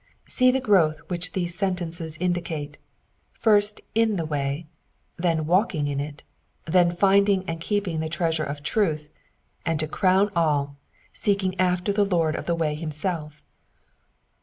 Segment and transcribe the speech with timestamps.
[0.27, 2.79] See the growth which these sentences indicate:
[3.33, 4.65] first, in the way,
[5.17, 6.23] then walking in it,
[6.65, 9.09] then finding and keeping the treasure of truth,
[9.63, 10.75] and to crown all,
[11.13, 13.43] seeking after the Lord of the way himself.